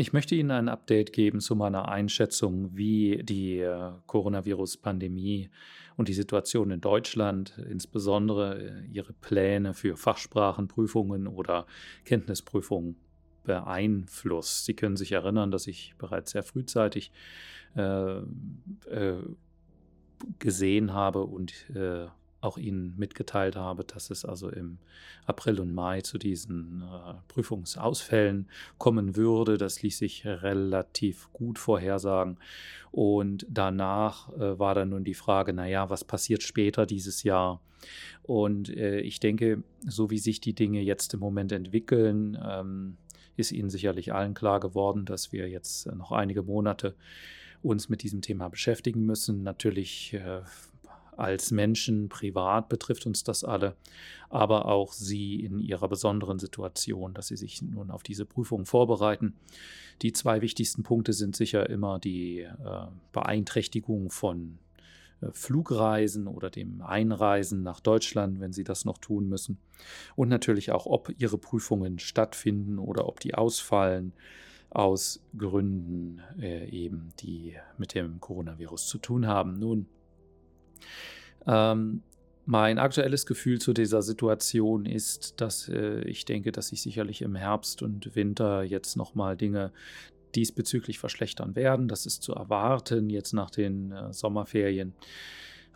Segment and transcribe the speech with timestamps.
[0.00, 5.50] Ich möchte Ihnen ein Update geben zu meiner Einschätzung, wie die äh, Coronavirus-Pandemie
[5.96, 11.66] und die Situation in Deutschland, insbesondere äh, Ihre Pläne für Fachsprachenprüfungen oder
[12.04, 12.94] Kenntnisprüfungen
[13.42, 14.66] beeinflusst.
[14.66, 17.10] Sie können sich erinnern, dass ich bereits sehr frühzeitig
[17.74, 19.16] äh, äh,
[20.38, 22.06] gesehen habe und äh,
[22.40, 24.78] auch Ihnen mitgeteilt habe, dass es also im
[25.26, 28.48] April und Mai zu diesen äh, Prüfungsausfällen
[28.78, 29.58] kommen würde.
[29.58, 32.38] Das ließ sich relativ gut vorhersagen.
[32.92, 37.60] Und danach äh, war dann nun die Frage, naja, was passiert später dieses Jahr?
[38.22, 42.96] Und äh, ich denke, so wie sich die Dinge jetzt im Moment entwickeln, ähm,
[43.36, 46.94] ist Ihnen sicherlich allen klar geworden, dass wir jetzt noch einige Monate
[47.62, 49.42] uns mit diesem Thema beschäftigen müssen.
[49.42, 50.42] Natürlich äh,
[51.18, 53.74] als Menschen privat betrifft uns das alle,
[54.30, 59.34] aber auch sie in ihrer besonderen Situation, dass sie sich nun auf diese Prüfung vorbereiten.
[60.02, 64.58] Die zwei wichtigsten Punkte sind sicher immer die äh, Beeinträchtigung von
[65.20, 69.58] äh, Flugreisen oder dem Einreisen nach Deutschland, wenn sie das noch tun müssen.
[70.14, 74.12] Und natürlich auch, ob ihre Prüfungen stattfinden oder ob die ausfallen
[74.70, 79.58] aus Gründen äh, eben, die mit dem Coronavirus zu tun haben.
[79.58, 79.86] Nun,
[81.46, 82.02] ähm,
[82.46, 87.34] mein aktuelles Gefühl zu dieser Situation ist, dass äh, ich denke, dass sich sicherlich im
[87.34, 89.70] Herbst und Winter jetzt nochmal Dinge
[90.34, 91.88] diesbezüglich verschlechtern werden.
[91.88, 94.94] Das ist zu erwarten jetzt nach den äh, Sommerferien.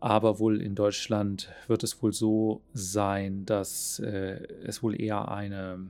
[0.00, 5.86] Aber wohl in Deutschland wird es wohl so sein, dass äh, es wohl eher eine,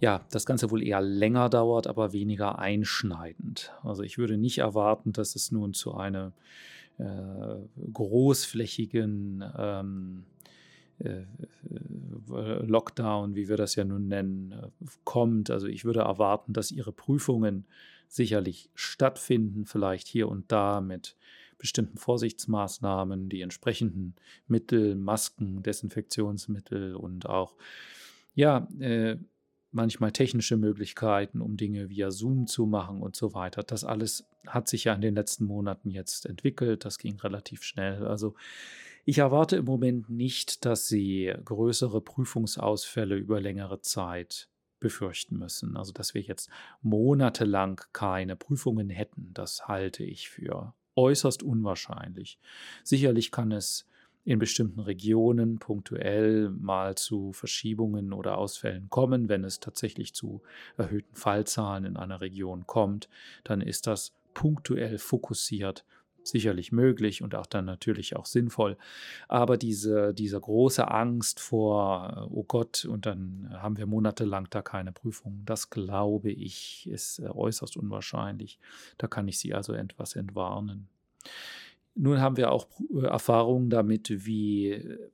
[0.00, 3.72] ja, das Ganze wohl eher länger dauert, aber weniger einschneidend.
[3.82, 6.32] Also ich würde nicht erwarten, dass es nun zu einer
[6.98, 7.56] äh,
[7.92, 10.24] großflächigen ähm,
[10.98, 14.72] äh, äh, Lockdown, wie wir das ja nun nennen,
[15.04, 15.50] kommt.
[15.50, 17.66] Also ich würde erwarten, dass ihre Prüfungen
[18.08, 21.16] sicherlich stattfinden, vielleicht hier und da mit
[21.58, 24.14] bestimmten Vorsichtsmaßnahmen, die entsprechenden
[24.46, 27.56] Mittel, Masken, Desinfektionsmittel und auch
[28.34, 29.16] ja, äh,
[29.72, 33.62] manchmal technische Möglichkeiten, um Dinge via Zoom zu machen und so weiter.
[33.62, 36.84] Das alles hat sich ja in den letzten Monaten jetzt entwickelt.
[36.84, 38.06] Das ging relativ schnell.
[38.06, 38.34] Also
[39.04, 45.76] ich erwarte im Moment nicht, dass Sie größere Prüfungsausfälle über längere Zeit befürchten müssen.
[45.76, 46.50] Also dass wir jetzt
[46.82, 52.38] monatelang keine Prüfungen hätten, das halte ich für äußerst unwahrscheinlich.
[52.84, 53.88] Sicherlich kann es
[54.24, 59.28] in bestimmten Regionen punktuell mal zu Verschiebungen oder Ausfällen kommen.
[59.28, 60.42] Wenn es tatsächlich zu
[60.76, 63.08] erhöhten Fallzahlen in einer Region kommt,
[63.44, 65.84] dann ist das punktuell fokussiert
[66.24, 68.76] sicherlich möglich und auch dann natürlich auch sinnvoll.
[69.28, 74.92] Aber diese, diese große Angst vor, oh Gott, und dann haben wir monatelang da keine
[74.92, 78.58] Prüfung, das glaube ich, ist äußerst unwahrscheinlich.
[78.98, 80.88] Da kann ich Sie also etwas entwarnen.
[81.94, 85.10] Nun haben wir auch äh, Erfahrungen damit, wie äh,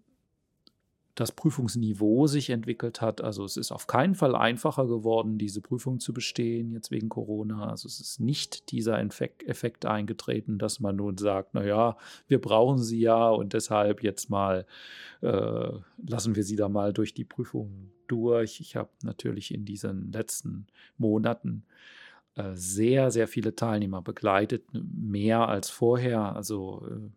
[1.19, 3.21] das Prüfungsniveau sich entwickelt hat.
[3.21, 7.69] Also es ist auf keinen Fall einfacher geworden, diese Prüfung zu bestehen, jetzt wegen Corona.
[7.69, 11.97] Also es ist nicht dieser Effekt eingetreten, dass man nun sagt, naja,
[12.29, 14.65] wir brauchen sie ja und deshalb jetzt mal
[15.21, 15.71] äh,
[16.07, 18.61] lassen wir sie da mal durch die Prüfung durch.
[18.61, 20.69] Ich habe natürlich in diesen letzten
[20.99, 21.65] Monaten
[22.55, 26.37] sehr, sehr viele Teilnehmer begleitet, mehr als vorher.
[26.37, 27.11] Also äh,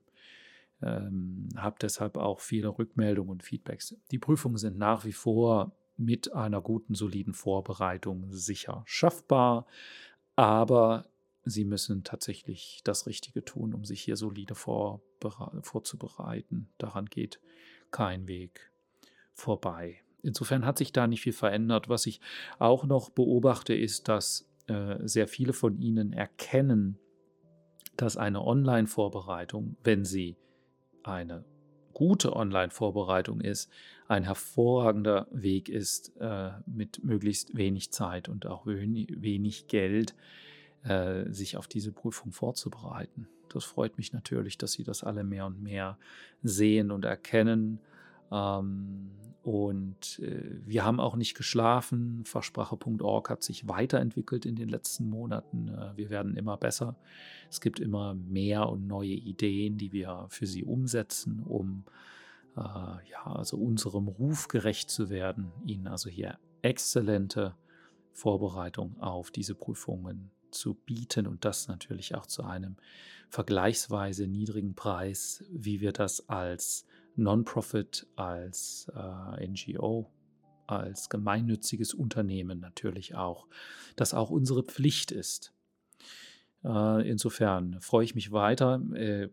[0.85, 3.95] ähm, habe deshalb auch viele Rückmeldungen und Feedbacks.
[4.11, 9.65] Die Prüfungen sind nach wie vor mit einer guten, soliden Vorbereitung sicher schaffbar,
[10.35, 11.05] aber
[11.43, 16.69] Sie müssen tatsächlich das Richtige tun, um sich hier solide vorzubereiten.
[16.77, 17.39] Daran geht
[17.89, 18.71] kein Weg
[19.33, 20.03] vorbei.
[20.21, 21.89] Insofern hat sich da nicht viel verändert.
[21.89, 22.21] Was ich
[22.59, 26.97] auch noch beobachte, ist, dass äh, sehr viele von Ihnen erkennen,
[27.97, 30.37] dass eine Online-Vorbereitung, wenn sie
[31.03, 31.43] eine
[31.93, 33.69] gute Online-Vorbereitung ist,
[34.07, 40.16] ein hervorragender Weg ist, äh, mit möglichst wenig Zeit und auch wenig Geld
[40.84, 43.28] äh, sich auf diese Prüfung vorzubereiten.
[43.49, 45.97] Das freut mich natürlich, dass Sie das alle mehr und mehr
[46.41, 47.79] sehen und erkennen.
[48.31, 49.11] Ähm,
[49.43, 52.23] und äh, wir haben auch nicht geschlafen.
[52.26, 55.70] Fachsprache.org hat sich weiterentwickelt in den letzten Monaten.
[55.70, 56.96] Äh, wir werden immer besser.
[57.49, 61.85] Es gibt immer mehr und neue Ideen, die wir für Sie umsetzen, um
[62.55, 67.55] äh, ja, also unserem Ruf gerecht zu werden, Ihnen also hier exzellente
[68.14, 72.76] Vorbereitung auf diese Prüfungen zu bieten und das natürlich auch zu einem
[73.29, 76.85] vergleichsweise niedrigen Preis, wie wir das als
[77.16, 80.09] Non-Profit, als äh, NGO
[80.72, 83.47] als gemeinnütziges Unternehmen natürlich auch,
[83.96, 85.53] das auch unsere Pflicht ist.
[86.63, 89.29] Äh, insofern freue ich mich weiter äh,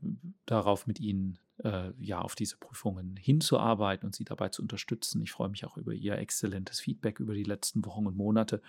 [0.47, 5.23] darauf, mit Ihnen äh, ja auf diese Prüfungen hinzuarbeiten und Sie dabei zu unterstützen.
[5.23, 8.61] Ich freue mich auch über Ihr exzellentes Feedback über die letzten Wochen und Monate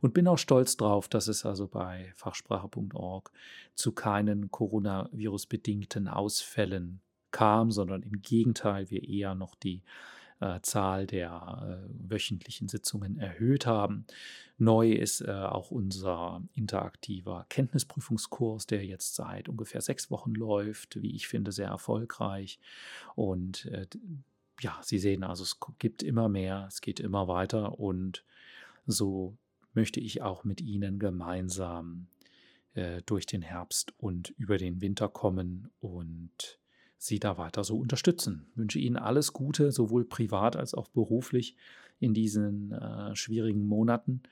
[0.00, 3.30] und bin auch stolz darauf, dass es also bei fachsprache.org
[3.74, 7.00] zu keinen Coronavirus-bedingten Ausfällen
[7.30, 9.82] kam, sondern im Gegenteil wir eher noch die
[10.40, 14.06] äh, Zahl der äh, wöchentlichen Sitzungen erhöht haben.
[14.58, 21.14] Neu ist äh, auch unser interaktiver Kenntnisprüfungskurs, der jetzt seit ungefähr sechs Wochen läuft, wie
[21.14, 22.58] ich finde, sehr erfolgreich.
[23.14, 23.86] Und äh,
[24.60, 28.24] ja, Sie sehen also, es gibt immer mehr, es geht immer weiter und
[28.86, 29.36] so
[29.74, 32.06] möchte ich auch mit Ihnen gemeinsam
[32.74, 36.58] äh, durch den Herbst und über den Winter kommen und
[36.98, 38.46] Sie da weiter so unterstützen.
[38.50, 41.56] Ich wünsche Ihnen alles Gute, sowohl privat als auch beruflich
[41.98, 44.22] in diesen äh, schwierigen Monaten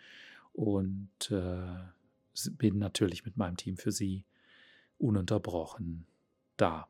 [0.53, 4.25] und äh, bin natürlich mit meinem Team für Sie
[4.99, 6.07] ununterbrochen
[6.57, 6.89] da.